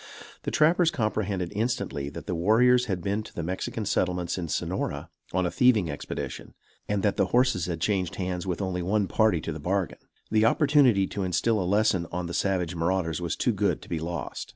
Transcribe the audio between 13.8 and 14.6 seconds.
to be lost.